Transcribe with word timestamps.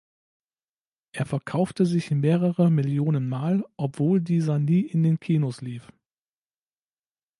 Er 1.11 1.27
verkaufte 1.27 1.85
sich 1.85 2.09
mehrere 2.09 2.71
Millionen 2.71 3.29
Mal, 3.29 3.63
obwohl 3.77 4.19
dieser 4.19 4.57
nie 4.57 4.79
in 4.81 5.03
den 5.03 5.19
Kinos 5.19 5.61
lief. 5.61 5.93